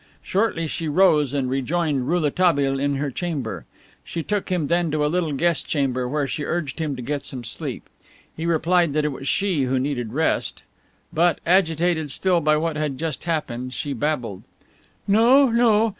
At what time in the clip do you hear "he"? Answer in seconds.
8.35-8.47